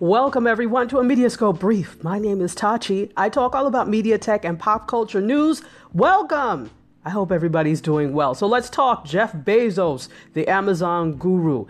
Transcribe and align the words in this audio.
Welcome, 0.00 0.46
everyone, 0.46 0.88
to 0.88 0.98
a 0.98 1.02
Mediascope 1.02 1.58
Brief. 1.58 2.04
My 2.04 2.18
name 2.18 2.42
is 2.42 2.54
Tachi. 2.54 3.10
I 3.16 3.30
talk 3.30 3.54
all 3.54 3.66
about 3.66 3.88
media 3.88 4.18
tech 4.18 4.44
and 4.44 4.58
pop 4.58 4.86
culture 4.86 5.22
news. 5.22 5.62
Welcome! 5.94 6.70
I 7.06 7.08
hope 7.08 7.32
everybody's 7.32 7.80
doing 7.80 8.12
well. 8.12 8.34
So 8.34 8.46
let's 8.46 8.68
talk 8.68 9.06
Jeff 9.06 9.32
Bezos, 9.32 10.08
the 10.34 10.48
Amazon 10.48 11.14
guru. 11.14 11.64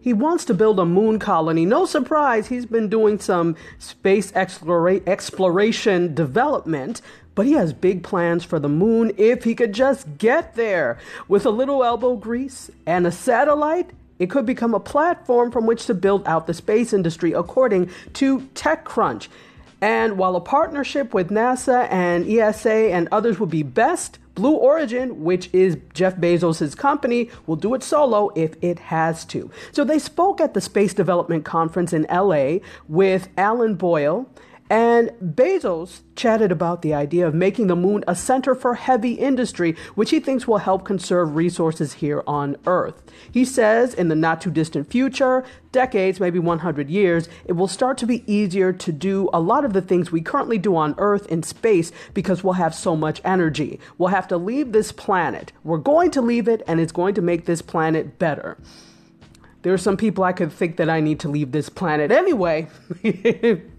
He 0.00 0.14
wants 0.14 0.46
to 0.46 0.54
build 0.54 0.80
a 0.80 0.86
moon 0.86 1.18
colony. 1.18 1.66
No 1.66 1.84
surprise, 1.84 2.46
he's 2.46 2.64
been 2.64 2.88
doing 2.88 3.18
some 3.18 3.56
space 3.78 4.32
explora- 4.32 5.06
exploration 5.06 6.14
development, 6.14 7.02
but 7.34 7.44
he 7.44 7.52
has 7.52 7.74
big 7.74 8.02
plans 8.02 8.42
for 8.42 8.58
the 8.58 8.70
moon 8.70 9.12
if 9.18 9.44
he 9.44 9.54
could 9.54 9.74
just 9.74 10.16
get 10.16 10.54
there. 10.54 10.98
With 11.28 11.44
a 11.44 11.50
little 11.50 11.84
elbow 11.84 12.16
grease 12.16 12.70
and 12.86 13.06
a 13.06 13.12
satellite, 13.12 13.90
it 14.18 14.30
could 14.30 14.46
become 14.46 14.74
a 14.74 14.80
platform 14.80 15.50
from 15.50 15.66
which 15.66 15.86
to 15.86 15.94
build 15.94 16.26
out 16.26 16.46
the 16.46 16.54
space 16.54 16.92
industry, 16.92 17.32
according 17.32 17.90
to 18.14 18.40
TechCrunch. 18.54 19.28
And 19.80 20.16
while 20.16 20.36
a 20.36 20.40
partnership 20.40 21.12
with 21.12 21.30
NASA 21.30 21.90
and 21.90 22.26
ESA 22.26 22.92
and 22.92 23.08
others 23.12 23.38
would 23.38 23.50
be 23.50 23.62
best, 23.62 24.18
Blue 24.34 24.54
Origin, 24.54 25.22
which 25.22 25.48
is 25.52 25.76
Jeff 25.92 26.16
Bezos' 26.16 26.76
company, 26.76 27.30
will 27.46 27.56
do 27.56 27.74
it 27.74 27.82
solo 27.82 28.30
if 28.34 28.56
it 28.62 28.78
has 28.78 29.24
to. 29.26 29.50
So 29.72 29.84
they 29.84 29.98
spoke 29.98 30.40
at 30.40 30.54
the 30.54 30.60
Space 30.60 30.94
Development 30.94 31.44
Conference 31.44 31.92
in 31.92 32.06
LA 32.10 32.58
with 32.88 33.28
Alan 33.36 33.74
Boyle 33.76 34.28
and 34.70 35.10
Bezos 35.22 36.00
chatted 36.16 36.50
about 36.50 36.80
the 36.80 36.94
idea 36.94 37.26
of 37.26 37.34
making 37.34 37.66
the 37.66 37.76
moon 37.76 38.02
a 38.08 38.16
center 38.16 38.54
for 38.54 38.74
heavy 38.74 39.12
industry, 39.12 39.76
which 39.94 40.08
he 40.10 40.20
thinks 40.20 40.48
will 40.48 40.58
help 40.58 40.84
conserve 40.84 41.36
resources 41.36 41.94
here 41.94 42.22
on 42.26 42.56
Earth. 42.66 43.02
He 43.30 43.44
says 43.44 43.92
in 43.92 44.08
the 44.08 44.14
not 44.14 44.40
too 44.40 44.50
distant 44.50 44.90
future, 44.90 45.44
decades, 45.70 46.18
maybe 46.18 46.38
100 46.38 46.88
years, 46.88 47.28
it 47.44 47.52
will 47.52 47.68
start 47.68 47.98
to 47.98 48.06
be 48.06 48.24
easier 48.32 48.72
to 48.72 48.90
do 48.90 49.28
a 49.34 49.40
lot 49.40 49.66
of 49.66 49.74
the 49.74 49.82
things 49.82 50.10
we 50.10 50.22
currently 50.22 50.56
do 50.56 50.76
on 50.76 50.94
Earth 50.96 51.26
in 51.26 51.42
space 51.42 51.92
because 52.14 52.42
we'll 52.42 52.54
have 52.54 52.74
so 52.74 52.96
much 52.96 53.20
energy. 53.22 53.78
We'll 53.98 54.08
have 54.08 54.28
to 54.28 54.38
leave 54.38 54.72
this 54.72 54.92
planet. 54.92 55.52
We're 55.62 55.78
going 55.78 56.10
to 56.12 56.22
leave 56.22 56.48
it, 56.48 56.62
and 56.66 56.80
it's 56.80 56.92
going 56.92 57.14
to 57.16 57.22
make 57.22 57.44
this 57.44 57.60
planet 57.60 58.18
better. 58.18 58.56
There 59.60 59.74
are 59.74 59.78
some 59.78 59.96
people 59.96 60.24
I 60.24 60.32
could 60.32 60.52
think 60.52 60.76
that 60.76 60.88
I 60.88 61.00
need 61.00 61.20
to 61.20 61.28
leave 61.28 61.52
this 61.52 61.68
planet 61.68 62.10
anyway. 62.10 62.68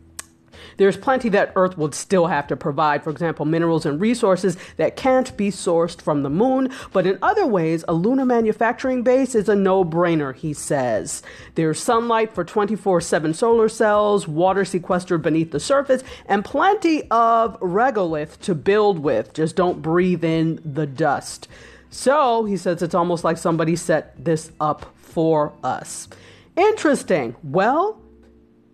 There's 0.78 0.98
plenty 0.98 1.30
that 1.30 1.54
Earth 1.56 1.78
would 1.78 1.96
still 1.96 2.28
have 2.28 2.48
to 2.48 2.56
provide, 2.56 3.04
for 3.04 3.10
example, 3.10 3.46
minerals 3.46 3.86
and 3.86 4.00
resources 4.00 4.58
that 4.78 4.96
can't 4.96 5.36
be 5.38 5.50
sourced 5.50 6.02
from 6.02 6.24
the 6.24 6.30
moon. 6.30 6.72
But 6.92 7.08
in 7.08 7.20
other 7.22 7.46
ways, 7.46 7.86
a 7.88 7.94
lunar 7.94 8.26
manufacturing 8.26 9.04
base 9.04 9.36
is 9.36 9.50
a 9.50 9.56
no 9.56 9.86
brainer, 9.86 10.36
he 10.36 10.54
says. 10.54 11.24
There's 11.56 11.80
sunlight 11.80 12.34
for 12.34 12.44
24 12.44 13.02
7 13.02 13.34
solar 13.34 13.70
cells, 13.70 14.28
water 14.28 14.66
sequestered 14.66 15.22
beneath 15.22 15.52
the 15.52 15.60
surface, 15.60 16.04
and 16.26 16.46
plenty 16.46 17.10
of 17.10 17.60
regolith 17.60 18.40
to 18.42 18.56
build 18.56 19.00
with. 19.00 19.34
Just 19.34 19.56
don't 19.56 19.82
breathe 19.82 20.24
in 20.24 20.60
the 20.66 20.86
dust. 20.86 21.48
So 21.90 22.44
he 22.44 22.58
says 22.58 22.82
it's 22.82 22.94
almost 22.94 23.24
like 23.24 23.38
somebody 23.38 23.76
set 23.76 24.24
this 24.24 24.52
up 24.60 24.94
for 24.98 25.54
us. 25.64 26.10
Interesting. 26.58 27.36
Well, 27.42 28.02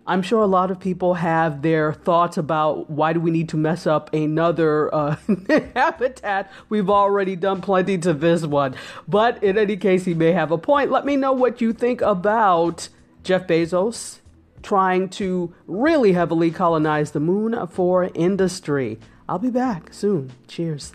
I'm 0.04 0.22
sure 0.22 0.42
a 0.42 0.46
lot 0.46 0.72
of 0.72 0.80
people 0.80 1.14
have 1.14 1.62
their 1.62 1.92
thoughts 1.92 2.36
about 2.36 2.90
why 2.90 3.12
do 3.12 3.20
we 3.20 3.30
need 3.30 3.48
to 3.50 3.56
mess 3.56 3.86
up 3.86 4.12
another 4.12 4.92
uh, 4.92 5.16
habitat? 5.76 6.50
We've 6.68 6.90
already 6.90 7.36
done 7.36 7.60
plenty 7.60 7.98
to 7.98 8.12
this 8.12 8.44
one. 8.44 8.74
But 9.06 9.42
in 9.44 9.56
any 9.56 9.76
case, 9.76 10.04
he 10.04 10.14
may 10.14 10.32
have 10.32 10.50
a 10.50 10.58
point. 10.58 10.90
Let 10.90 11.06
me 11.06 11.16
know 11.16 11.32
what 11.32 11.60
you 11.60 11.72
think 11.72 12.00
about 12.00 12.88
Jeff 13.22 13.46
Bezos 13.46 14.18
trying 14.62 15.08
to 15.08 15.54
really 15.66 16.12
heavily 16.12 16.50
colonize 16.50 17.12
the 17.12 17.20
moon 17.20 17.66
for 17.68 18.10
industry. 18.14 18.98
I'll 19.28 19.38
be 19.38 19.50
back 19.50 19.92
soon. 19.92 20.32
Cheers. 20.48 20.92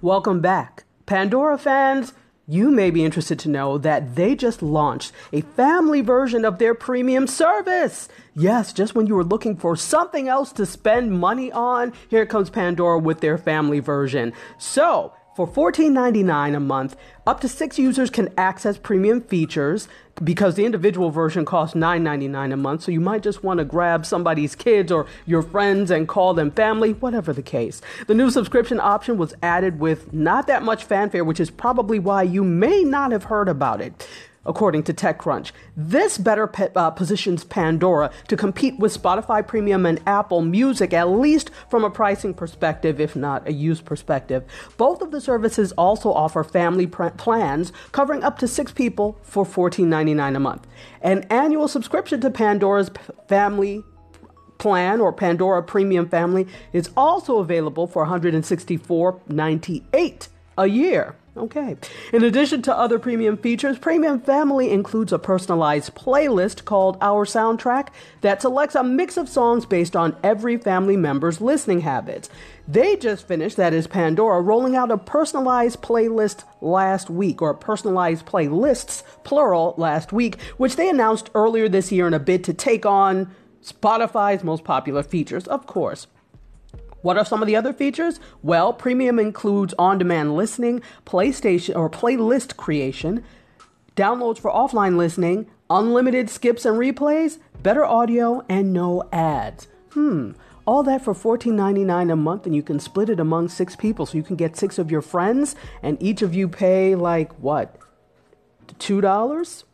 Welcome 0.00 0.40
back. 0.40 0.84
Pandora 1.06 1.56
fans, 1.58 2.12
you 2.46 2.70
may 2.70 2.90
be 2.90 3.04
interested 3.04 3.38
to 3.40 3.48
know 3.48 3.76
that 3.78 4.14
they 4.14 4.36
just 4.36 4.62
launched 4.62 5.12
a 5.32 5.40
family 5.40 6.00
version 6.00 6.44
of 6.44 6.58
their 6.58 6.74
premium 6.74 7.26
service. 7.26 8.08
Yes, 8.34 8.72
just 8.72 8.94
when 8.94 9.06
you 9.06 9.14
were 9.14 9.24
looking 9.24 9.56
for 9.56 9.74
something 9.76 10.28
else 10.28 10.52
to 10.52 10.66
spend 10.66 11.18
money 11.18 11.50
on, 11.50 11.92
here 12.08 12.26
comes 12.26 12.50
Pandora 12.50 12.98
with 12.98 13.20
their 13.20 13.36
family 13.36 13.80
version. 13.80 14.32
So, 14.58 15.12
for 15.36 15.46
$14.99 15.46 16.56
a 16.56 16.60
month, 16.60 16.96
up 17.26 17.40
to 17.40 17.48
six 17.48 17.78
users 17.78 18.08
can 18.08 18.32
access 18.38 18.78
premium 18.78 19.20
features 19.20 19.86
because 20.24 20.54
the 20.54 20.64
individual 20.64 21.10
version 21.10 21.44
costs 21.44 21.76
$9.99 21.76 22.54
a 22.54 22.56
month. 22.56 22.82
So 22.82 22.90
you 22.90 23.02
might 23.02 23.22
just 23.22 23.44
want 23.44 23.58
to 23.58 23.64
grab 23.66 24.06
somebody's 24.06 24.54
kids 24.54 24.90
or 24.90 25.06
your 25.26 25.42
friends 25.42 25.90
and 25.90 26.08
call 26.08 26.32
them 26.32 26.50
family, 26.50 26.94
whatever 26.94 27.34
the 27.34 27.42
case. 27.42 27.82
The 28.06 28.14
new 28.14 28.30
subscription 28.30 28.80
option 28.80 29.18
was 29.18 29.34
added 29.42 29.78
with 29.78 30.10
not 30.10 30.46
that 30.46 30.62
much 30.62 30.84
fanfare, 30.84 31.22
which 31.22 31.38
is 31.38 31.50
probably 31.50 31.98
why 31.98 32.22
you 32.22 32.42
may 32.42 32.82
not 32.82 33.12
have 33.12 33.24
heard 33.24 33.50
about 33.50 33.82
it 33.82 34.08
according 34.46 34.84
to 34.84 34.94
TechCrunch. 34.94 35.52
This 35.76 36.18
better 36.18 36.50
uh, 36.74 36.90
positions 36.90 37.44
Pandora 37.44 38.10
to 38.28 38.36
compete 38.36 38.78
with 38.78 38.96
Spotify 38.96 39.46
Premium 39.46 39.84
and 39.84 40.00
Apple 40.06 40.42
Music, 40.42 40.92
at 40.92 41.08
least 41.08 41.50
from 41.68 41.84
a 41.84 41.90
pricing 41.90 42.34
perspective, 42.34 43.00
if 43.00 43.16
not 43.16 43.46
a 43.46 43.52
use 43.52 43.80
perspective. 43.80 44.44
Both 44.76 45.02
of 45.02 45.10
the 45.10 45.20
services 45.20 45.72
also 45.72 46.12
offer 46.12 46.44
family 46.44 46.86
pr- 46.86 47.08
plans 47.08 47.72
covering 47.92 48.24
up 48.24 48.38
to 48.38 48.48
six 48.48 48.72
people 48.72 49.18
for 49.22 49.44
$14.99 49.44 50.36
a 50.36 50.40
month. 50.40 50.66
An 51.02 51.26
annual 51.30 51.68
subscription 51.68 52.20
to 52.20 52.30
Pandora's 52.30 52.90
p- 52.90 53.00
family 53.28 53.82
plan 54.58 55.00
or 55.00 55.12
Pandora 55.12 55.62
Premium 55.62 56.08
Family 56.08 56.46
is 56.72 56.90
also 56.96 57.38
available 57.38 57.86
for 57.86 58.06
$164.98 58.06 60.28
a 60.56 60.66
year. 60.66 61.16
Okay. 61.36 61.76
In 62.14 62.24
addition 62.24 62.62
to 62.62 62.74
other 62.74 62.98
premium 62.98 63.36
features, 63.36 63.78
Premium 63.78 64.20
Family 64.20 64.70
includes 64.70 65.12
a 65.12 65.18
personalized 65.18 65.94
playlist 65.94 66.64
called 66.64 66.96
Our 67.02 67.26
Soundtrack 67.26 67.88
that 68.22 68.40
selects 68.40 68.74
a 68.74 68.82
mix 68.82 69.18
of 69.18 69.28
songs 69.28 69.66
based 69.66 69.94
on 69.94 70.16
every 70.22 70.56
family 70.56 70.96
member's 70.96 71.42
listening 71.42 71.82
habits. 71.82 72.30
They 72.66 72.96
just 72.96 73.28
finished, 73.28 73.58
that 73.58 73.74
is 73.74 73.86
Pandora, 73.86 74.40
rolling 74.40 74.76
out 74.76 74.90
a 74.90 74.96
personalized 74.96 75.82
playlist 75.82 76.44
last 76.62 77.10
week, 77.10 77.42
or 77.42 77.52
personalized 77.52 78.24
playlists, 78.24 79.02
plural, 79.22 79.74
last 79.76 80.14
week, 80.14 80.40
which 80.56 80.76
they 80.76 80.88
announced 80.88 81.30
earlier 81.34 81.68
this 81.68 81.92
year 81.92 82.06
in 82.06 82.14
a 82.14 82.18
bid 82.18 82.44
to 82.44 82.54
take 82.54 82.86
on 82.86 83.30
Spotify's 83.62 84.42
most 84.42 84.64
popular 84.64 85.02
features, 85.02 85.46
of 85.48 85.66
course. 85.66 86.06
What 87.06 87.16
are 87.16 87.24
some 87.24 87.40
of 87.40 87.46
the 87.46 87.54
other 87.54 87.72
features? 87.72 88.18
Well, 88.42 88.72
premium 88.72 89.20
includes 89.20 89.72
on 89.78 89.96
demand 89.96 90.34
listening, 90.34 90.82
PlayStation 91.04 91.76
or 91.76 91.88
playlist 91.88 92.56
creation, 92.56 93.22
downloads 93.94 94.40
for 94.40 94.50
offline 94.50 94.96
listening, 94.96 95.46
unlimited 95.70 96.28
skips 96.28 96.64
and 96.64 96.76
replays, 96.76 97.38
better 97.62 97.84
audio, 97.84 98.44
and 98.48 98.72
no 98.72 99.08
ads. 99.12 99.68
Hmm. 99.90 100.32
All 100.64 100.82
that 100.82 101.04
for 101.04 101.14
$14.99 101.14 102.10
a 102.10 102.16
month, 102.16 102.44
and 102.44 102.56
you 102.56 102.62
can 102.64 102.80
split 102.80 103.08
it 103.08 103.20
among 103.20 103.50
six 103.50 103.76
people. 103.76 104.06
So 104.06 104.16
you 104.16 104.24
can 104.24 104.34
get 104.34 104.56
six 104.56 104.76
of 104.76 104.90
your 104.90 105.00
friends, 105.00 105.54
and 105.84 106.02
each 106.02 106.22
of 106.22 106.34
you 106.34 106.48
pay 106.48 106.96
like 106.96 107.32
what? 107.34 107.78
$2? 108.66 109.64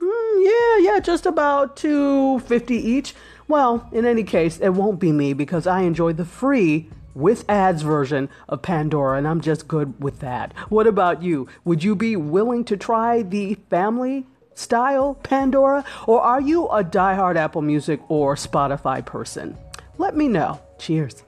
Mm, 0.00 0.44
yeah, 0.44 0.92
yeah, 0.92 0.98
just 0.98 1.24
about 1.24 1.76
250 1.76 2.74
each. 2.74 3.14
Well, 3.50 3.88
in 3.90 4.06
any 4.06 4.22
case, 4.22 4.58
it 4.58 4.68
won't 4.68 5.00
be 5.00 5.10
me 5.10 5.32
because 5.32 5.66
I 5.66 5.80
enjoy 5.80 6.12
the 6.12 6.24
free 6.24 6.88
with 7.16 7.44
ads 7.50 7.82
version 7.82 8.28
of 8.48 8.62
Pandora, 8.62 9.18
and 9.18 9.26
I'm 9.26 9.40
just 9.40 9.66
good 9.66 10.00
with 10.00 10.20
that. 10.20 10.52
What 10.68 10.86
about 10.86 11.24
you? 11.24 11.48
Would 11.64 11.82
you 11.82 11.96
be 11.96 12.14
willing 12.14 12.64
to 12.66 12.76
try 12.76 13.22
the 13.22 13.56
family 13.68 14.24
style 14.54 15.14
Pandora, 15.24 15.84
or 16.06 16.20
are 16.20 16.40
you 16.40 16.68
a 16.68 16.84
diehard 16.84 17.34
Apple 17.34 17.62
Music 17.62 18.00
or 18.08 18.36
Spotify 18.36 19.04
person? 19.04 19.58
Let 19.98 20.16
me 20.16 20.28
know. 20.28 20.60
Cheers. 20.78 21.24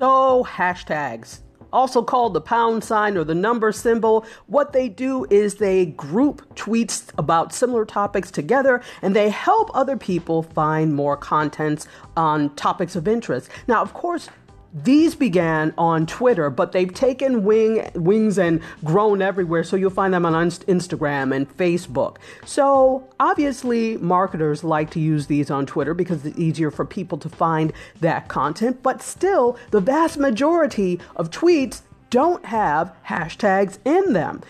So, 0.00 0.42
hashtags 0.42 1.38
also 1.76 2.02
called 2.02 2.32
the 2.32 2.40
pound 2.40 2.82
sign 2.82 3.16
or 3.18 3.24
the 3.24 3.34
number 3.34 3.70
symbol. 3.70 4.24
What 4.46 4.72
they 4.72 4.88
do 4.88 5.26
is 5.30 5.56
they 5.56 5.86
group 5.86 6.54
tweets 6.54 7.10
about 7.18 7.52
similar 7.52 7.84
topics 7.84 8.30
together 8.30 8.82
and 9.02 9.14
they 9.14 9.28
help 9.28 9.70
other 9.74 9.96
people 9.96 10.42
find 10.42 10.94
more 10.94 11.16
contents 11.16 11.86
on 12.16 12.54
topics 12.56 12.96
of 12.96 13.06
interest. 13.06 13.50
Now, 13.68 13.82
of 13.82 13.92
course, 13.92 14.30
these 14.84 15.14
began 15.14 15.72
on 15.78 16.04
Twitter, 16.04 16.50
but 16.50 16.72
they've 16.72 16.92
taken 16.92 17.44
wing, 17.44 17.90
wings 17.94 18.36
and 18.36 18.60
grown 18.84 19.22
everywhere. 19.22 19.64
So 19.64 19.74
you'll 19.74 19.88
find 19.88 20.12
them 20.12 20.26
on 20.26 20.34
Instagram 20.34 21.34
and 21.34 21.48
Facebook. 21.56 22.18
So 22.44 23.08
obviously, 23.18 23.96
marketers 23.96 24.62
like 24.62 24.90
to 24.90 25.00
use 25.00 25.28
these 25.28 25.50
on 25.50 25.64
Twitter 25.64 25.94
because 25.94 26.26
it's 26.26 26.38
easier 26.38 26.70
for 26.70 26.84
people 26.84 27.16
to 27.18 27.28
find 27.30 27.72
that 28.00 28.28
content. 28.28 28.82
But 28.82 29.00
still, 29.00 29.58
the 29.70 29.80
vast 29.80 30.18
majority 30.18 31.00
of 31.16 31.30
tweets 31.30 31.80
don't 32.10 32.44
have 32.44 32.94
hashtags 33.06 33.78
in 33.86 34.12
them. 34.12 34.42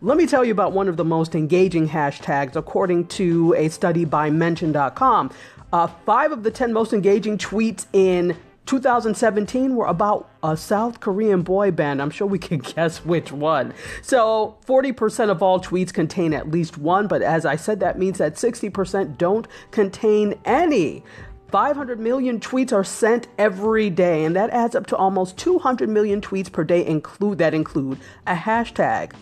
Let 0.00 0.16
me 0.16 0.26
tell 0.26 0.46
you 0.46 0.52
about 0.52 0.72
one 0.72 0.88
of 0.88 0.96
the 0.96 1.04
most 1.04 1.34
engaging 1.34 1.88
hashtags, 1.88 2.56
according 2.56 3.08
to 3.08 3.54
a 3.54 3.68
study 3.68 4.06
by 4.06 4.30
Mention.com. 4.30 5.30
Uh, 5.72 5.88
five 6.06 6.32
of 6.32 6.42
the 6.42 6.50
10 6.50 6.72
most 6.72 6.92
engaging 6.92 7.36
tweets 7.36 7.86
in 7.92 8.36
2017 8.66 9.76
were 9.76 9.86
about 9.86 10.30
a 10.42 10.56
South 10.56 11.00
Korean 11.00 11.42
boy 11.42 11.70
band. 11.70 12.00
I'm 12.00 12.10
sure 12.10 12.26
we 12.26 12.38
can 12.38 12.58
guess 12.74 13.04
which 13.04 13.30
one. 13.30 13.74
So 14.02 14.56
40% 14.66 15.30
of 15.30 15.42
all 15.42 15.60
tweets 15.60 15.92
contain 15.92 16.32
at 16.32 16.50
least 16.50 16.78
one, 16.78 17.06
but 17.06 17.22
as 17.22 17.44
I 17.44 17.56
said, 17.56 17.80
that 17.80 17.98
means 17.98 18.18
that 18.18 18.34
60% 18.34 19.18
don't 19.18 19.46
contain 19.70 20.34
any. 20.44 21.02
500 21.50 22.00
million 22.00 22.40
tweets 22.40 22.72
are 22.72 22.82
sent 22.82 23.28
every 23.38 23.88
day, 23.88 24.24
and 24.24 24.34
that 24.34 24.50
adds 24.50 24.74
up 24.74 24.86
to 24.86 24.96
almost 24.96 25.36
200 25.38 25.88
million 25.88 26.20
tweets 26.20 26.50
per 26.50 26.64
day 26.64 26.84
include 26.84 27.38
that 27.38 27.54
include 27.54 28.00
a 28.26 28.34
hashtag. 28.34 29.12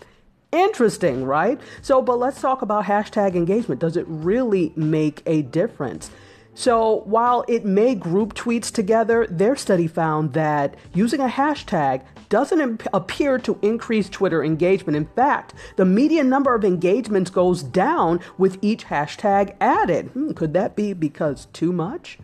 Interesting, 0.51 1.25
right? 1.25 1.61
So, 1.83 2.01
but 2.01 2.19
let's 2.19 2.41
talk 2.41 2.63
about 2.63 2.85
hashtag 2.85 3.35
engagement. 3.35 3.81
Does 3.81 3.97
it 3.97 4.07
really 4.07 4.73
make 4.77 5.23
a 5.27 5.43
difference? 5.43 6.11
So, 6.55 7.03
while 7.07 7.45
it 7.49 7.65
may 7.65 7.95
group 7.95 8.35
tweets 8.35 8.71
together, 8.71 9.27
their 9.31 9.57
study 9.57 9.87
found 9.87 10.35
that 10.35 10.75
using 10.93 11.21
a 11.21 11.29
hashtag 11.29 12.03
doesn't 12.29 12.61
imp- 12.61 12.87
appear 12.93 13.39
to 13.39 13.59
increase 13.63 14.09
Twitter 14.11 14.45
engagement. 14.45 14.97
In 14.97 15.07
fact, 15.07 15.55
the 15.77 15.87
median 15.87 16.29
number 16.29 16.55
of 16.55 16.65
engagements 16.65 17.31
goes 17.31 17.63
down 17.63 18.21
with 18.37 18.59
each 18.61 18.87
hashtag 18.87 19.55
added. 19.61 20.09
Hmm, 20.09 20.33
could 20.33 20.53
that 20.53 20.77
be 20.77 20.93
because 20.93 21.47
too 21.53 21.73
much? 21.73 22.19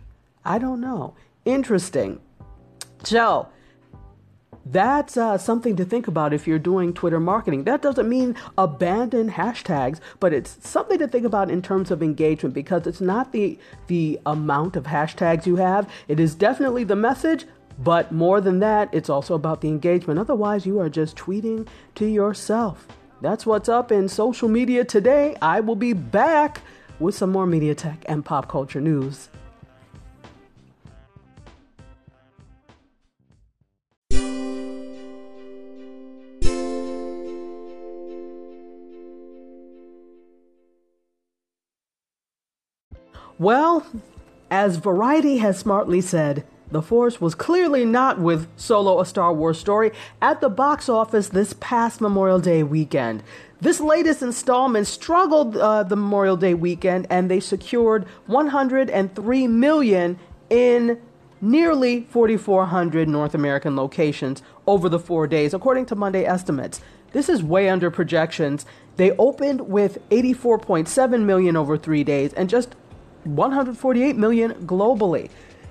I 0.44 0.58
don't 0.58 0.80
know. 0.80 1.14
Interesting. 1.46 2.20
So, 3.04 3.48
that's 4.70 5.16
uh, 5.16 5.38
something 5.38 5.76
to 5.76 5.84
think 5.84 6.08
about 6.08 6.32
if 6.32 6.46
you're 6.46 6.58
doing 6.58 6.92
Twitter 6.92 7.20
marketing. 7.20 7.64
That 7.64 7.82
doesn't 7.82 8.08
mean 8.08 8.36
abandon 8.56 9.30
hashtags, 9.30 10.00
but 10.20 10.32
it's 10.32 10.58
something 10.66 10.98
to 10.98 11.08
think 11.08 11.24
about 11.24 11.50
in 11.50 11.62
terms 11.62 11.90
of 11.90 12.02
engagement 12.02 12.54
because 12.54 12.86
it's 12.86 13.00
not 13.00 13.32
the 13.32 13.58
the 13.86 14.20
amount 14.26 14.76
of 14.76 14.84
hashtags 14.84 15.46
you 15.46 15.56
have. 15.56 15.90
It 16.08 16.20
is 16.20 16.34
definitely 16.34 16.84
the 16.84 16.96
message, 16.96 17.46
but 17.78 18.12
more 18.12 18.40
than 18.40 18.58
that, 18.58 18.92
it's 18.92 19.08
also 19.08 19.34
about 19.34 19.60
the 19.60 19.68
engagement. 19.68 20.18
Otherwise, 20.18 20.66
you 20.66 20.80
are 20.80 20.88
just 20.88 21.16
tweeting 21.16 21.66
to 21.94 22.06
yourself. 22.06 22.86
That's 23.20 23.46
what's 23.46 23.68
up 23.68 23.90
in 23.90 24.08
social 24.08 24.48
media 24.48 24.84
today. 24.84 25.36
I 25.42 25.60
will 25.60 25.76
be 25.76 25.92
back 25.92 26.60
with 26.98 27.14
some 27.14 27.30
more 27.30 27.46
media 27.46 27.74
tech 27.74 28.04
and 28.06 28.24
pop 28.24 28.48
culture 28.48 28.80
news. 28.80 29.28
Well, 43.38 43.86
as 44.50 44.78
Variety 44.78 45.38
has 45.38 45.58
smartly 45.58 46.00
said, 46.00 46.44
the 46.72 46.82
Force 46.82 47.20
was 47.20 47.36
clearly 47.36 47.84
not 47.84 48.18
with 48.18 48.48
Solo, 48.56 49.00
a 49.00 49.06
Star 49.06 49.32
Wars 49.32 49.60
story, 49.60 49.92
at 50.20 50.40
the 50.40 50.50
box 50.50 50.88
office 50.88 51.28
this 51.28 51.54
past 51.60 52.00
Memorial 52.00 52.40
Day 52.40 52.64
weekend. 52.64 53.22
This 53.60 53.78
latest 53.78 54.22
installment 54.22 54.88
struggled 54.88 55.56
uh, 55.56 55.84
the 55.84 55.94
Memorial 55.94 56.36
Day 56.36 56.54
weekend, 56.54 57.06
and 57.08 57.30
they 57.30 57.38
secured 57.38 58.06
103 58.26 59.46
million 59.46 60.18
in 60.50 61.00
nearly 61.40 62.02
4,400 62.10 63.08
North 63.08 63.34
American 63.34 63.76
locations 63.76 64.42
over 64.66 64.88
the 64.88 64.98
four 64.98 65.28
days, 65.28 65.54
according 65.54 65.86
to 65.86 65.94
Monday 65.94 66.24
estimates. 66.24 66.80
This 67.12 67.28
is 67.28 67.42
way 67.42 67.68
under 67.68 67.90
projections. 67.90 68.66
They 68.96 69.12
opened 69.12 69.68
with 69.68 69.98
84.7 70.10 71.22
million 71.22 71.56
over 71.56 71.78
three 71.78 72.02
days 72.02 72.32
and 72.34 72.50
just 72.50 72.74
148 73.36 74.16
million 74.16 74.54
globally. 74.66 75.30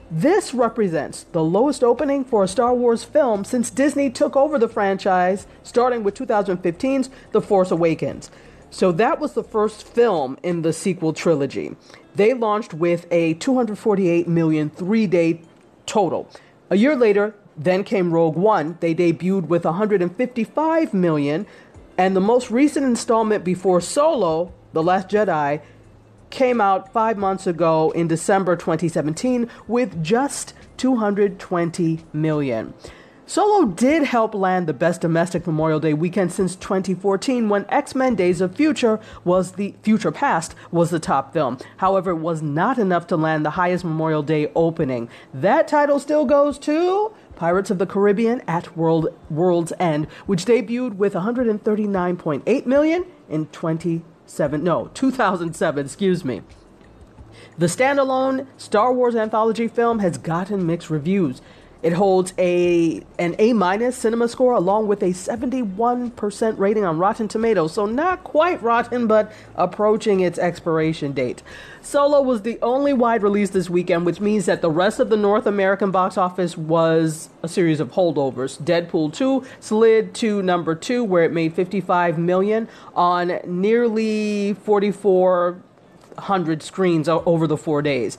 This 0.10 0.54
represents 0.54 1.24
the 1.34 1.44
lowest 1.44 1.84
opening 1.84 2.24
for 2.24 2.44
a 2.44 2.48
Star 2.48 2.74
Wars 2.74 3.04
film 3.04 3.44
since 3.44 3.70
Disney 3.70 4.10
took 4.10 4.38
over 4.38 4.58
the 4.58 4.70
franchise, 4.70 5.48
starting 5.64 6.04
with 6.04 6.16
2015's 6.16 7.10
The 7.34 7.42
Force 7.42 7.72
Awakens. 7.72 8.32
So 8.70 8.92
that 8.94 9.20
was 9.20 9.34
the 9.34 9.44
first 9.44 9.86
film 9.86 10.38
in 10.44 10.62
the 10.62 10.72
sequel 10.72 11.12
trilogy. 11.12 11.76
They 12.16 12.34
launched 12.34 12.74
with 12.74 13.06
a 13.12 13.34
248 13.36 14.28
million 14.28 14.70
three 14.70 15.08
day 15.08 15.42
total. 15.86 16.30
A 16.70 16.78
year 16.78 16.96
later, 16.96 17.36
then 17.58 17.84
came 17.84 18.12
Rogue 18.12 18.36
One. 18.36 18.78
They 18.80 18.94
debuted 18.94 19.48
with 19.48 19.66
155 19.66 20.94
million, 20.94 21.46
and 21.98 22.16
the 22.16 22.22
most 22.22 22.52
recent 22.52 22.86
installment 22.86 23.44
before 23.44 23.82
Solo, 23.82 24.54
The 24.74 24.84
Last 24.84 25.10
Jedi, 25.10 25.62
came 26.30 26.62
out 26.62 26.92
five 26.92 27.18
months 27.18 27.48
ago 27.48 27.92
in 27.92 28.08
December 28.08 28.56
2017 28.56 29.50
with 29.68 30.04
just 30.04 30.54
220 30.78 32.06
million. 32.14 32.74
Solo 33.30 33.66
did 33.66 34.04
help 34.04 34.34
land 34.34 34.68
the 34.68 34.74
best 34.74 35.02
domestic 35.02 35.46
Memorial 35.46 35.82
Day 35.82 35.94
weekend 35.94 36.32
since 36.32 36.56
2014 36.56 37.50
when 37.50 37.66
X-Men 37.68 38.16
Days 38.16 38.40
of 38.40 38.56
Future 38.56 39.02
was 39.26 39.52
the 39.54 39.76
Future 39.82 40.14
Past 40.14 40.56
was 40.72 40.92
the 40.92 41.00
top 41.00 41.34
film. 41.34 41.58
However, 41.76 42.12
it 42.12 42.20
was 42.20 42.42
not 42.42 42.78
enough 42.78 43.06
to 43.08 43.18
land 43.18 43.46
the 43.46 43.50
highest 43.52 43.84
Memorial 43.84 44.24
Day 44.24 44.50
opening. 44.56 45.10
That 45.34 45.68
title 45.68 46.00
still 46.00 46.24
goes 46.24 46.58
to 46.60 47.14
Pirates 47.36 47.70
of 47.70 47.80
the 47.80 47.86
Caribbean 47.86 48.42
at 48.48 48.78
World 48.78 49.10
World's 49.30 49.74
End, 49.78 50.08
which 50.26 50.46
debuted 50.46 50.94
with 50.94 51.14
139.8 51.14 52.66
million 52.66 53.06
in 53.28 53.48
20 53.48 54.04
seven, 54.28 54.64
no, 54.64 54.92
2007, 54.94 55.86
excuse 55.86 56.24
me. 56.24 56.42
The 57.58 57.66
standalone 57.66 58.46
Star 58.58 58.94
Wars 58.94 59.16
anthology 59.16 59.68
film 59.68 60.00
has 60.00 60.18
gotten 60.20 60.66
mixed 60.66 60.90
reviews. 60.92 61.42
It 61.84 61.94
holds 61.94 62.34
a 62.40 63.04
an 63.20 63.36
A 63.38 63.54
minus 63.54 64.04
CinemaScore 64.04 64.58
along 64.58 64.88
with 64.88 65.04
a 65.04 65.12
71% 65.12 66.58
rating 66.58 66.84
on 66.84 66.98
Rotten 66.98 67.28
Tomatoes, 67.28 67.74
so 67.74 67.86
not 67.86 68.24
quite 68.24 68.62
rotten, 68.64 69.06
but 69.06 69.32
approaching 69.56 70.22
its 70.22 70.40
expiration 70.40 71.14
date. 71.14 71.44
Solo 71.82 72.22
was 72.22 72.42
the 72.42 72.58
only 72.62 72.94
wide 72.94 73.22
release 73.22 73.52
this 73.52 73.70
weekend, 73.70 74.06
which 74.06 74.20
means 74.20 74.48
that 74.48 74.62
the 74.62 74.72
rest 74.72 75.00
of 75.00 75.10
the 75.10 75.18
North 75.18 75.46
American 75.46 75.92
box 75.92 76.18
office 76.18 76.58
was 76.58 77.30
a 77.44 77.48
series 77.48 77.80
of 77.80 77.92
holdovers. 77.92 78.60
Deadpool 78.62 79.14
2 79.14 79.46
slid 79.60 80.16
to 80.16 80.42
number 80.42 80.74
2 80.74 81.04
where 81.04 81.24
it 81.24 81.32
made 81.32 81.54
55 81.54 82.18
million 82.18 82.68
on 82.96 83.40
nearly 83.46 84.54
4400 84.54 86.64
screens 86.64 87.08
over 87.08 87.46
the 87.46 87.58
4 87.58 87.84
days 87.84 88.18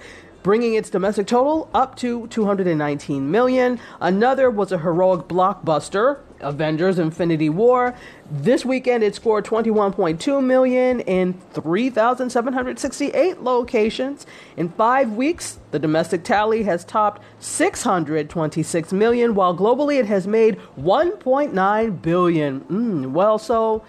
bringing 0.49 0.73
its 0.73 0.89
domestic 0.89 1.27
total 1.27 1.69
up 1.75 1.95
to 1.95 2.27
219 2.29 3.31
million. 3.31 3.79
Another 4.01 4.49
was 4.49 4.73
a 4.73 4.79
heroic 4.79 5.29
blockbuster, 5.29 6.21
Avengers 6.41 6.99
Infinity 6.99 7.51
War. 7.51 7.95
This 8.31 8.65
weekend 8.65 9.05
it 9.05 9.15
scored 9.15 9.45
21.2 9.45 10.43
million 10.43 11.01
in 11.01 11.35
3,768 11.53 13.43
locations. 13.43 14.25
In 14.57 14.71
5 14.71 15.13
weeks, 15.13 15.59
the 15.71 15.79
domestic 15.79 16.25
tally 16.25 16.63
has 16.63 16.83
topped 16.83 17.21
626 17.41 18.91
million 18.95 19.35
while 19.35 19.55
globally 19.55 20.01
it 20.01 20.07
has 20.07 20.27
made 20.27 20.57
1.9 20.81 22.01
billion. 22.01 22.61
Mm, 22.63 23.11
well, 23.11 23.37
so 23.37 23.85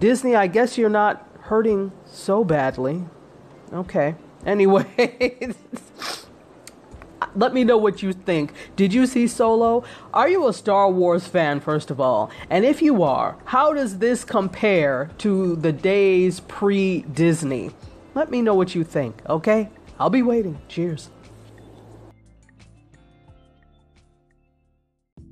Disney, 0.00 0.34
I 0.34 0.48
guess 0.48 0.76
you're 0.76 0.90
not 0.90 1.24
hurting 1.42 1.92
so 2.06 2.42
badly. 2.42 3.04
Okay. 3.72 4.16
Anyway, 4.46 5.54
let 7.34 7.52
me 7.52 7.64
know 7.64 7.76
what 7.76 8.02
you 8.02 8.12
think. 8.12 8.52
Did 8.76 8.92
you 8.92 9.06
see 9.06 9.26
Solo? 9.26 9.84
Are 10.14 10.28
you 10.28 10.48
a 10.48 10.52
Star 10.52 10.90
Wars 10.90 11.26
fan, 11.26 11.60
first 11.60 11.90
of 11.90 12.00
all? 12.00 12.30
And 12.48 12.64
if 12.64 12.80
you 12.82 13.02
are, 13.02 13.36
how 13.44 13.72
does 13.72 13.98
this 13.98 14.24
compare 14.24 15.10
to 15.18 15.56
the 15.56 15.72
days 15.72 16.40
pre 16.40 17.02
Disney? 17.02 17.70
Let 18.14 18.30
me 18.30 18.42
know 18.42 18.54
what 18.54 18.74
you 18.74 18.82
think, 18.82 19.20
okay? 19.28 19.68
I'll 19.98 20.10
be 20.10 20.22
waiting. 20.22 20.60
Cheers. 20.68 21.10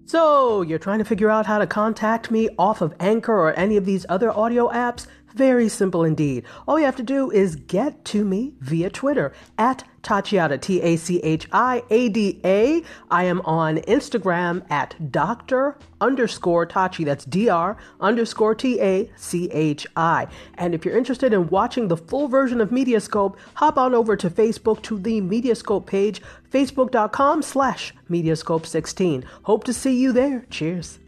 So, 0.04 0.62
you're 0.62 0.78
trying 0.78 1.00
to 1.00 1.04
figure 1.04 1.28
out 1.28 1.44
how 1.44 1.58
to 1.58 1.66
contact 1.66 2.30
me 2.30 2.48
off 2.58 2.80
of 2.80 2.94
Anchor 2.98 3.34
or 3.34 3.52
any 3.58 3.76
of 3.76 3.84
these 3.84 4.06
other 4.08 4.30
audio 4.30 4.68
apps? 4.68 5.06
Very 5.34 5.68
simple 5.68 6.04
indeed. 6.04 6.44
All 6.66 6.78
you 6.78 6.84
have 6.84 6.96
to 6.96 7.02
do 7.02 7.30
is 7.30 7.56
get 7.56 8.04
to 8.06 8.24
me 8.24 8.54
via 8.60 8.90
Twitter 8.90 9.32
at 9.56 9.84
Tachiada, 10.02 10.60
T 10.60 10.80
A 10.80 10.96
C 10.96 11.20
H 11.20 11.48
I 11.52 11.82
A 11.90 12.08
D 12.08 12.40
A. 12.44 12.82
I 13.10 13.24
am 13.24 13.40
on 13.42 13.78
Instagram 13.78 14.68
at 14.70 15.12
Dr. 15.12 15.76
underscore 16.00 16.66
Tachi. 16.66 17.04
That's 17.04 17.24
D 17.24 17.48
R 17.48 17.76
underscore 18.00 18.54
T 18.54 18.80
A 18.80 19.10
C 19.16 19.50
H 19.50 19.86
I. 19.96 20.26
And 20.54 20.74
if 20.74 20.84
you're 20.84 20.96
interested 20.96 21.32
in 21.32 21.48
watching 21.48 21.88
the 21.88 21.96
full 21.96 22.28
version 22.28 22.60
of 22.60 22.70
Mediascope, 22.70 23.36
hop 23.54 23.76
on 23.76 23.94
over 23.94 24.16
to 24.16 24.30
Facebook 24.30 24.82
to 24.82 24.98
the 24.98 25.20
Mediascope 25.20 25.86
page, 25.86 26.22
facebook.com 26.50 27.42
slash 27.42 27.92
Mediascope16. 28.08 29.24
Hope 29.42 29.64
to 29.64 29.72
see 29.72 30.00
you 30.00 30.12
there. 30.12 30.46
Cheers. 30.50 30.98